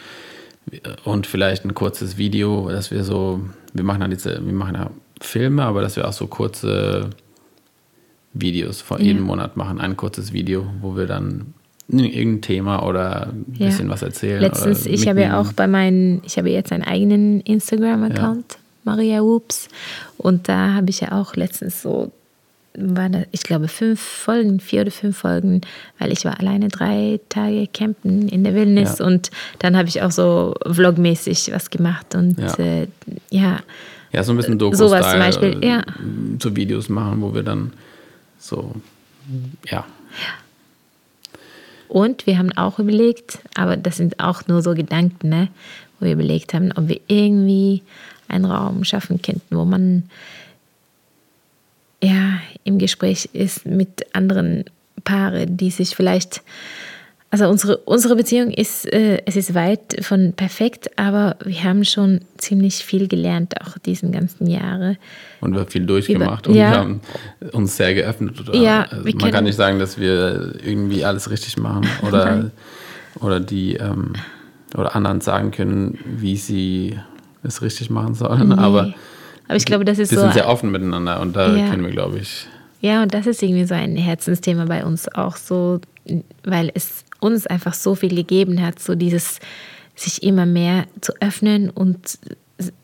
[1.05, 3.41] und vielleicht ein kurzes Video, dass wir so,
[3.73, 7.11] wir machen ja diese, wir machen ja Filme, aber dass wir auch so kurze
[8.35, 11.55] Videos vor jedem Monat machen, ein kurzes Video, wo wir dann
[11.89, 13.67] irgendein Thema oder ein Ja.
[13.67, 14.41] bisschen was erzählen.
[14.41, 19.69] Letztens, ich habe ja auch bei meinen, ich habe jetzt einen eigenen Instagram-Account, Maria Whoops.
[20.19, 22.13] Und da habe ich ja auch letztens so,
[22.81, 25.61] waren ich glaube, fünf Folgen, vier oder fünf Folgen,
[25.99, 29.07] weil ich war alleine drei Tage campen in der Wildnis Ja.
[29.07, 32.55] und dann habe ich auch so vlogmäßig was gemacht und Ja.
[32.59, 32.87] äh,
[33.31, 33.61] ja,
[34.13, 35.83] Ja, so ein bisschen doku sowas zum Beispiel, ja.
[36.43, 37.73] So Videos machen, wo wir dann
[38.39, 38.75] so,
[39.69, 39.85] ja,
[41.89, 45.49] Und wir haben auch überlegt, aber das sind auch nur so Gedanken, ne,
[45.99, 47.83] wo wir überlegt haben, ob wir irgendwie
[48.29, 50.05] einen Raum schaffen könnten, wo man
[52.03, 54.65] ja im Gespräch ist mit anderen
[55.05, 56.43] Paaren, die sich vielleicht
[57.31, 62.21] also unsere, unsere Beziehung ist, äh, es ist weit von perfekt, aber wir haben schon
[62.39, 64.97] ziemlich viel gelernt, auch diesen ganzen Jahre.
[65.43, 66.71] und wir haben viel durchgemacht Über- und ja.
[66.71, 67.01] wir haben
[67.53, 68.41] uns sehr geöffnet.
[68.41, 72.51] Oder, Ja, also man kann können- nicht sagen, dass wir irgendwie alles richtig machen oder,
[73.21, 74.15] oder die ähm,
[74.75, 76.99] oder anderen sagen können, wie sie
[77.43, 78.49] es richtig machen sollen.
[78.49, 78.55] Nee.
[78.55, 78.95] aber
[79.57, 81.69] ich glaube, das ist wir so sind sehr offen miteinander und da Ja.
[81.71, 82.47] können wir, glaube ich,
[82.81, 85.81] Ja, und das ist irgendwie so ein Herzensthema bei uns auch so,
[86.45, 89.41] weil es uns einfach so viel gegeben hat, so dieses
[89.97, 92.19] sich immer mehr zu öffnen und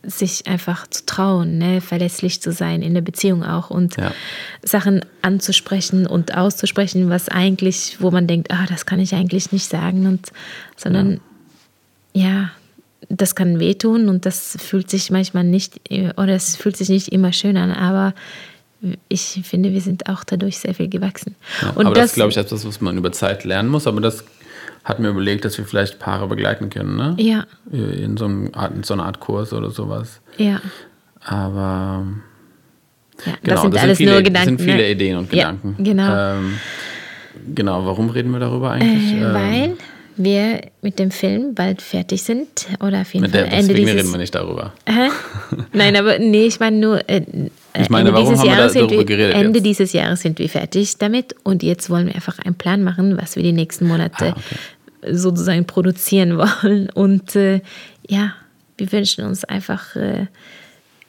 [0.04, 1.80] sich einfach zu trauen, ne?
[1.80, 4.12] verlässlich zu sein in der Beziehung auch und Ja.
[4.62, 9.68] Sachen anzusprechen und auszusprechen, was eigentlich, wo man denkt, ah, das kann ich eigentlich nicht
[9.68, 10.30] sagen und
[10.76, 11.20] sondern
[12.12, 12.50] ja,
[13.08, 15.80] das kann wehtun und das fühlt sich manchmal nicht
[16.16, 18.14] oder es fühlt sich nicht immer schön an, aber
[19.08, 21.34] ich finde, wir sind auch dadurch sehr viel gewachsen.
[21.62, 23.86] Ja, und aber das, ist, glaube ich, etwas, was man über Zeit lernen muss.
[23.86, 24.24] Aber das
[24.84, 27.16] hat mir überlegt, dass wir vielleicht Paare begleiten können, ne?
[27.18, 30.20] Ja, In so, einem in so einer Art Kurs oder sowas.
[30.36, 30.60] ja,
[31.24, 32.04] Aber
[33.24, 33.32] ja.
[33.42, 34.48] genau, das sind das alles viele, nur das Gedanken.
[34.58, 34.90] sind viele ne?
[34.90, 35.82] Ideen und Ja, Gedanken.
[35.82, 36.14] genau.
[36.36, 36.54] Ähm,
[37.54, 39.12] genau, warum reden wir darüber eigentlich?
[39.14, 39.76] Äh, Ähm, weil
[40.16, 43.94] wir mit dem Film bald fertig sind oder auf jeden mit Fall der, Ende dieses
[43.94, 44.72] reden wir nicht darüber.
[44.86, 45.08] Hä?
[45.72, 47.22] Nein, aber nee, ich meine nur, äh,
[47.78, 51.34] Ich meine, Ende, warum dieses Jahres wir, geredet Ende dieses Jahres sind wir fertig damit
[51.42, 55.14] und jetzt wollen wir einfach einen Plan machen, was wir die nächsten Monate Ah, okay.
[55.14, 56.90] sozusagen produzieren wollen.
[56.90, 57.60] Und äh,
[58.08, 58.34] ja,
[58.76, 60.26] wir wünschen uns einfach äh,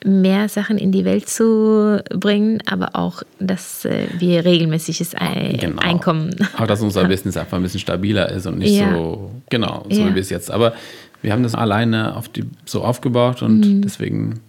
[0.05, 5.81] mehr Sachen in die Welt zu bringen, aber auch, dass äh, wir regelmäßiges Ei Genau.
[5.81, 8.91] Einkommen Auch, dass unser Business einfach ein bisschen stabiler ist und nicht Ja.
[8.93, 10.15] so, genau, so Ja.
[10.15, 10.51] wie es jetzt.
[10.51, 10.73] Aber
[11.21, 13.81] wir haben das alleine auf die, so aufgebaut und Mhm.
[13.81, 14.39] deswegen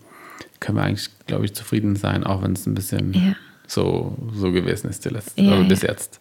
[0.60, 3.34] können wir eigentlich, glaube ich, zufrieden sein, auch wenn es ein bisschen Ja.
[3.66, 5.88] so, so gewesen ist die letzte, Ja, also bis ja.
[5.90, 6.20] jetzt.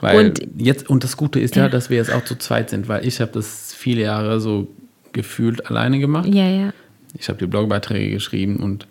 [0.00, 1.68] Weil Und- jetzt, und das Gute ist ja, Ja.
[1.68, 4.68] dass wir jetzt auch zu zweit sind, weil ich habe das viele Jahre so
[5.12, 6.26] gefühlt alleine gemacht.
[6.32, 6.72] Ja, ja.
[7.14, 8.86] Ich habe die Blogbeiträge geschrieben und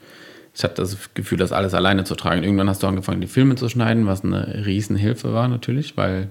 [0.53, 2.43] ich habe das Gefühl, das alles alleine zu tragen.
[2.43, 6.29] Irgendwann hast du angefangen, die Filme zu schneiden, was eine Riesenhilfe war natürlich, weil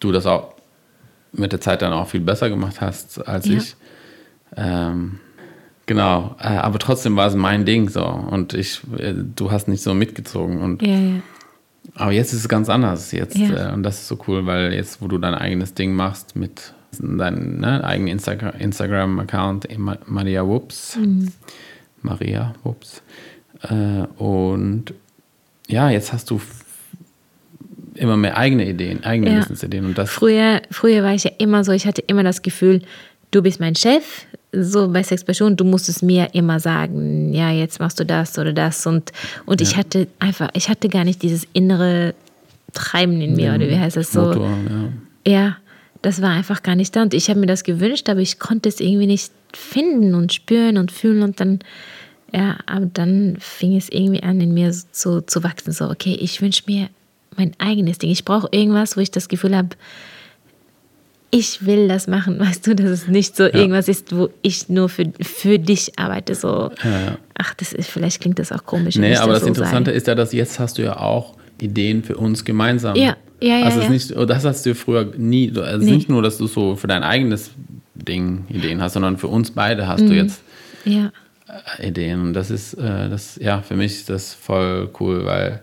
[0.00, 0.54] du das auch
[1.32, 3.56] mit der Zeit dann auch viel besser gemacht hast als Ja.
[3.58, 3.76] ich.
[4.56, 5.20] Ähm,
[5.86, 9.82] genau, äh, aber trotzdem war es mein Ding so und ich, äh, du hast nicht
[9.82, 11.20] so mitgezogen und Ja, ja.
[11.94, 15.02] aber jetzt ist es ganz anders jetzt äh, und das ist so cool, weil jetzt,
[15.02, 20.96] wo du dein eigenes Ding machst mit deinem ne, eigenen Instagram- Instagram-Account, Ma- Maria Whoops,
[20.96, 21.32] Mhm.
[22.02, 23.02] Maria Whoops,
[23.62, 24.92] äh, und
[25.68, 26.40] ja, jetzt hast du
[27.94, 29.38] immer mehr eigene Ideen, eigene Ja.
[29.38, 32.82] Business-Ideen und das Früher, früher war ich ja immer so, ich hatte immer das Gefühl,
[33.30, 37.80] du bist mein Chef, so bei Sex Passion, du musstest mir immer sagen, ja, jetzt
[37.80, 39.12] machst du das oder das und,
[39.46, 42.14] und ich hatte einfach, ich hatte gar nicht dieses innere
[42.72, 44.20] Treiben in mir, oder wie heißt das so?
[44.22, 44.50] Motor,
[45.24, 45.32] ja.
[45.32, 45.56] Ja,
[46.06, 48.68] das war einfach gar nicht da und ich habe mir das gewünscht, aber ich konnte
[48.68, 51.58] es irgendwie nicht finden und spüren und fühlen und dann,
[52.32, 56.40] ja, aber dann fing es irgendwie an, in mir so zu wachsen, so, okay, ich
[56.40, 56.90] wünsche mir
[57.36, 58.10] mein eigenes Ding.
[58.10, 59.70] Ich brauche irgendwas, wo ich das Gefühl habe,
[61.32, 64.88] ich will das machen, weißt du, dass es nicht so irgendwas ist, wo ich nur
[64.88, 67.18] für, für dich arbeite, so, ja.
[67.36, 68.94] ach, das ist, vielleicht klingt das auch komisch.
[68.94, 69.96] Nee, aber das so Interessante sage.
[69.96, 72.96] ist ja, dass jetzt hast du ja auch Ideen für uns gemeinsam.
[72.96, 73.84] Ja, ja, ja, Also ja.
[73.86, 75.92] ist nicht, oh, das hast du früher nie, also Nee.
[75.96, 77.50] nicht nur, dass du so für dein eigenes
[77.94, 80.42] Ding Ideen hast, sondern für uns beide hast du jetzt
[80.84, 81.10] Ja,
[81.78, 82.20] äh, Ideen.
[82.20, 85.62] Und das ist, äh, das, ja, für mich ist das voll cool, weil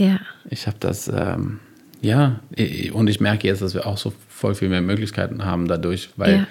[0.00, 0.18] ja,
[0.50, 1.60] ich habe das, ähm,
[2.02, 2.40] Ja,
[2.92, 6.46] und ich merke jetzt, dass wir auch so voll viel mehr Möglichkeiten haben dadurch, weil.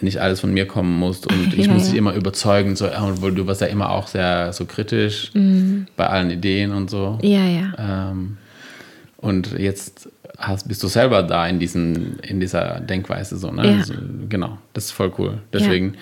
[0.00, 1.88] Nicht alles von mir kommen muss und ich Ja, muss ja.
[1.90, 5.30] dich immer überzeugen, so, ja, weil du warst ja immer auch sehr so kritisch
[5.96, 7.18] bei allen Ideen und so.
[7.22, 7.28] Mhm.
[7.28, 8.10] Ja, ja.
[8.10, 8.38] Ähm,
[9.18, 13.66] und jetzt hast, bist du selber da in, diesen, in dieser Denkweise so, ne?
[13.70, 13.76] Ja.
[13.78, 13.94] Also,
[14.28, 15.38] genau, das ist voll cool.
[15.52, 15.94] Deswegen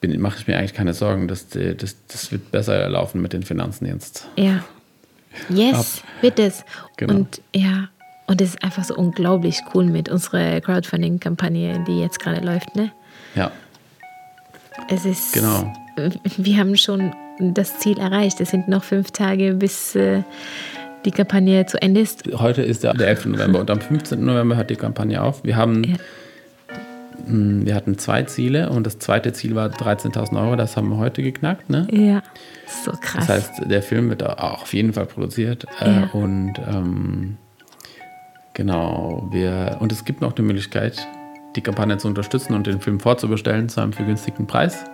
[0.00, 3.32] bin- mache ich mir eigentlich keine Sorgen, dass die, das, das wird besser laufen mit
[3.32, 4.28] den Finanzen jetzt.
[4.36, 4.62] Ja.
[5.48, 6.64] Yes, wird es.
[6.96, 7.14] Genau.
[7.14, 7.88] Und ja,
[8.26, 12.92] und es ist einfach so unglaublich cool mit unserer Crowdfunding-Kampagne, die jetzt gerade läuft, ne?
[13.34, 13.50] Ja,
[14.88, 15.32] Es ist.
[15.34, 15.72] Genau.
[16.36, 18.40] Wir haben schon das Ziel erreicht.
[18.40, 20.22] Es sind noch fünf Tage, bis äh,
[21.04, 22.24] die Kampagne zu Ende ist.
[22.38, 23.26] heute ist der, der 11.
[23.26, 24.24] November und am 15.
[24.24, 25.44] November hört die Kampagne auf.
[25.44, 25.96] Wir haben Ja.
[27.26, 30.96] mh, wir hatten zwei Ziele und das zweite Ziel war 13.000 Euro, das haben wir
[30.98, 31.86] heute geknackt, ne?
[31.90, 32.22] Ja,
[32.84, 33.26] so krass.
[33.26, 35.66] Das heißt, der Film wird auch auf jeden Fall produziert.
[35.80, 36.10] Äh, Ja.
[36.12, 37.36] Und ähm,
[38.54, 41.06] genau, wir und es gibt noch die Möglichkeit,
[41.56, 44.84] die Kampagne zu unterstützen und den Film vorzubestellen zu einem vergünstigten Preis.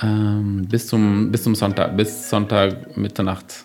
[0.00, 3.64] Ähm, bis, zum, bis zum Sonntag, bis Sonntag Mitternacht,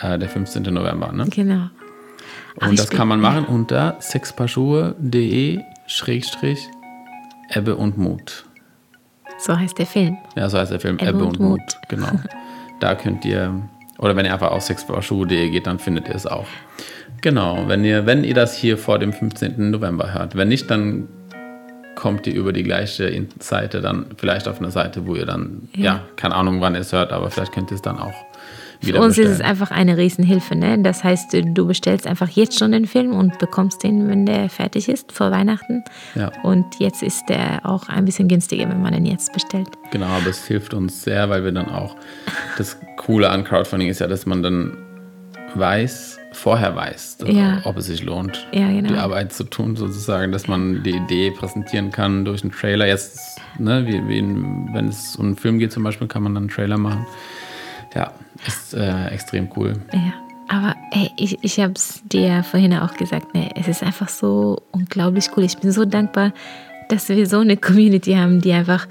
[0.00, 0.62] äh, der 15.
[0.64, 1.12] November.
[1.12, 1.26] Ne?
[1.28, 1.68] genau.
[2.56, 6.68] Aber Und ich das kann man machen unter sexpaarschuhe.de schrägstrich
[7.50, 8.44] Ebbe und Mut.
[9.38, 10.16] So heißt der Film.
[10.36, 11.60] Ja, so heißt der Film Ebbe Ebbe, und und Mut.
[11.60, 11.78] Mut.
[11.88, 12.08] Genau.
[12.80, 13.54] Da könnt ihr,
[14.02, 16.46] oder wenn ihr einfach auf sexpaarschuhe.de geht, dann findet ihr es auch.
[17.22, 19.70] Genau, wenn ihr, wenn ihr das hier vor dem 15.
[19.70, 20.36] November hört.
[20.36, 21.08] Wenn nicht, dann
[21.94, 25.84] kommt ihr über die gleiche Seite dann vielleicht auf eine Seite, wo ihr dann, ja,
[25.84, 26.00] Ja.
[26.16, 28.14] keine Ahnung, wann ihr es hört, aber vielleicht könnt ihr es dann auch
[28.82, 29.50] Für uns ist es bestellen.
[29.50, 30.56] einfach eine Riesenhilfe.
[30.56, 30.78] Ne?
[30.82, 34.88] Das heißt, du bestellst einfach jetzt schon den Film und bekommst den, wenn der fertig
[34.88, 35.84] ist, vor Weihnachten.
[36.14, 36.30] Ja.
[36.42, 39.68] Und jetzt ist der auch ein bisschen günstiger, wenn man den jetzt bestellt.
[39.90, 41.96] Genau, aber es hilft uns sehr, weil wir dann auch,
[42.58, 44.76] das Coole an Crowdfunding ist ja, dass man dann
[45.54, 47.60] weiß, vorher weiß, Ja.
[47.64, 48.88] ob es sich lohnt, Ja, genau.
[48.88, 52.86] die Arbeit zu tun, sozusagen, dass man die Idee präsentieren kann durch einen Trailer.
[52.86, 54.22] Jetzt, ne, wie, wie
[54.74, 57.06] wenn es um einen Film geht zum Beispiel, kann man dann einen Trailer machen.
[57.94, 58.12] Ja,
[58.46, 59.74] ist äh, extrem cool.
[59.92, 60.12] Ja,
[60.48, 64.62] aber ey, ich, ich habe es dir vorhin auch gesagt, ne, es ist einfach so
[64.72, 65.44] unglaublich cool.
[65.44, 66.32] Ich bin so dankbar,
[66.88, 68.86] dass wir so eine Community haben, die einfach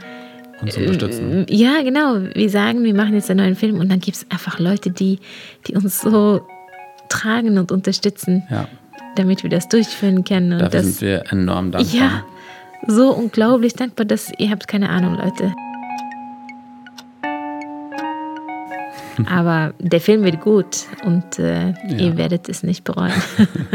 [0.62, 1.48] Uns unterstützen.
[1.48, 2.18] Äh, Ja, genau.
[2.34, 5.20] Wir sagen, wir machen jetzt einen neuen Film und dann gibt es einfach Leute, die,
[5.68, 6.42] die uns so
[7.10, 8.68] tragen und unterstützen, Ja,
[9.16, 10.54] damit wir das durchführen können.
[10.54, 11.94] Und dafür das, sind wir enorm dankbar.
[12.00, 12.24] ja,
[12.88, 15.54] so unglaublich dankbar, dass ihr habt keine Ahnung, Leute.
[19.30, 23.14] Aber der Film wird gut und äh, ihr werdet es nicht bereuen.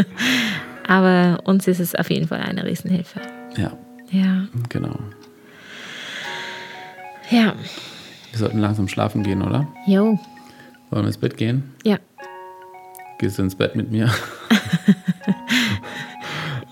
[0.89, 3.21] Aber uns ist es auf jeden Fall eine Riesenhilfe.
[3.57, 3.73] Ja,
[4.11, 4.99] Ja, genau.
[7.31, 7.55] ja,
[8.31, 9.67] Wir sollten langsam schlafen gehen, oder?
[9.87, 10.19] jo,
[10.91, 11.75] Wollen wir ins Bett gehen?
[11.85, 11.99] ja,
[13.19, 14.11] Gehst du ins Bett mit mir?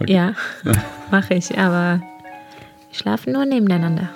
[0.06, 0.34] ja,
[1.10, 1.56] mache ich.
[1.58, 2.00] Aber
[2.90, 4.10] wir schlafen nur nebeneinander.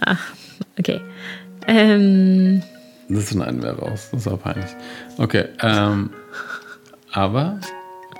[0.00, 0.16] ah,
[0.78, 1.00] okay.
[1.66, 2.62] Ähm,
[3.08, 4.08] Das schneiden wir raus.
[4.12, 4.70] Das ist auch peinlich.
[5.18, 5.46] Okay.
[5.62, 6.10] Ähm,
[7.12, 7.58] aber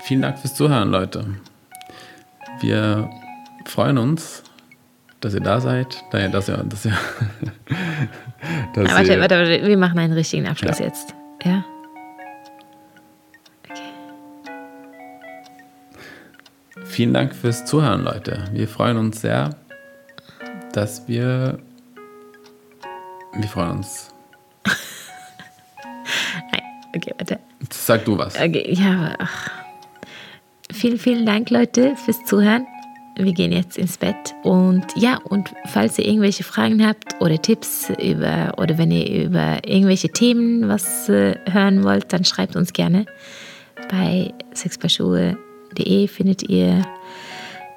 [0.03, 1.25] vielen Dank fürs Zuhören, Leute.
[2.61, 3.09] Wir
[3.65, 4.43] freuen uns,
[5.21, 6.03] dass ihr da seid.
[6.13, 6.93] Ihr, dass ihr, dass ihr,
[8.73, 10.85] dass warte, ihr warte, warte, wir machen einen richtigen Abschluss Ja.
[10.85, 11.13] jetzt.
[11.43, 11.65] Ja?
[13.63, 13.81] Okay.
[16.85, 18.45] Vielen Dank fürs Zuhören, Leute.
[18.53, 19.49] Wir freuen uns sehr,
[20.73, 21.59] dass wir.
[23.37, 24.13] Wir freuen uns.
[26.51, 26.63] Nein,
[26.95, 27.39] Okay, warte.
[27.71, 28.35] Sag du was.
[28.35, 29.51] Okay, ja, ach.
[30.71, 32.65] Vielen, vielen Dank, Leute, fürs Zuhören.
[33.17, 34.33] Wir gehen jetzt ins Bett.
[34.43, 39.59] Und ja, und falls ihr irgendwelche Fragen habt oder Tipps über, oder wenn ihr über
[39.65, 43.05] irgendwelche Themen was äh, hören wollt, dann schreibt uns gerne.
[43.89, 46.81] Bei sexpaarschuhe.de findet ihr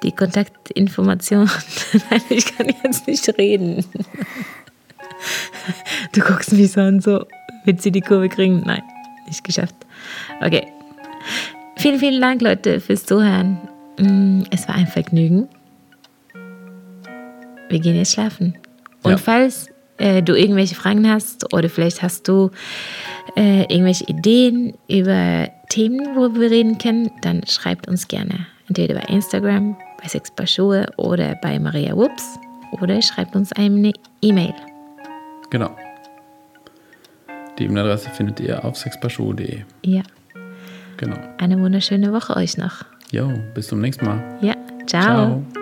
[0.03, 1.49] die Kontaktinformationen.
[2.09, 3.85] Nein, ich kann jetzt nicht reden.
[6.19, 7.25] Du guckst mich so an, so,
[7.63, 8.61] wird sie die Kurve kriegen?
[8.65, 8.81] Nein,
[9.25, 9.75] nicht geschafft.
[10.41, 10.67] Okay.
[11.77, 13.57] Vielen, vielen Dank, Leute, fürs Zuhören.
[13.97, 15.47] Mm, Es war ein Vergnügen.
[17.69, 18.57] Wir gehen jetzt schlafen.
[19.03, 19.17] Und Ja.
[19.17, 19.67] falls
[19.97, 22.51] äh, du irgendwelche Fragen hast oder vielleicht hast du
[23.37, 28.45] äh, irgendwelche Ideen über Themen, wo wir reden können, dann schreibt uns gerne.
[28.67, 32.37] Entweder bei Instagram, bei Sex Paar Schuhe oder bei Maria Whoops
[32.81, 34.53] oder schreibt uns eine E-Mail.
[35.49, 35.69] Genau.
[37.59, 39.59] Die E-Mail-Adresse findet ihr auf sexpaarschuhe.de.
[39.85, 40.01] Ja,
[40.97, 41.17] Genau.
[41.37, 42.83] eine wunderschöne Woche euch noch.
[43.11, 44.21] Jo, bis zum nächsten Mal.
[44.41, 44.53] Ja,
[44.87, 45.43] ciao.
[45.43, 45.58] Ciao.